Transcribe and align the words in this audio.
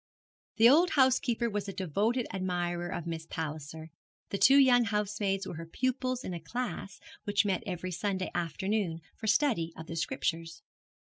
The 0.55 0.67
old 0.67 0.89
housekeeper 0.93 1.47
was 1.47 1.67
a 1.69 1.73
devoted 1.73 2.25
admirer 2.33 2.87
of 2.89 3.05
Miss 3.05 3.27
Palliser; 3.27 3.91
the 4.29 4.39
two 4.39 4.57
young 4.57 4.85
housemaids 4.85 5.45
were 5.47 5.57
her 5.57 5.65
pupils 5.67 6.23
in 6.23 6.33
a 6.33 6.39
class 6.39 6.99
which 7.25 7.45
met 7.45 7.61
every 7.67 7.91
Sunday 7.91 8.31
afternoon 8.33 9.01
for 9.15 9.27
study 9.27 9.71
of 9.77 9.85
the 9.85 9.95
Scriptures. 9.95 10.63